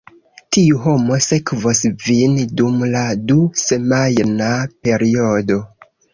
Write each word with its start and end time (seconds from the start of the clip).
Tiu 0.55 0.77
homo 0.85 1.17
sekvos 1.25 1.81
vin 2.05 2.39
dum 2.63 2.81
la 2.95 3.05
du-semajna 3.27 4.51
periodo. 4.89 5.61